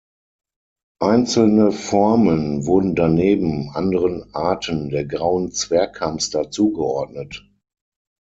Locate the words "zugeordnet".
6.49-7.47